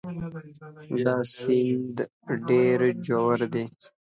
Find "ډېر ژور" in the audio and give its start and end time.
2.47-3.39